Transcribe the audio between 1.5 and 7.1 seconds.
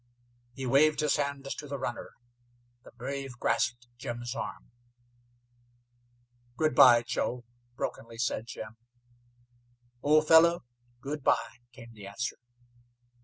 to the runner. The brave grasped Jim's arm. "Good by,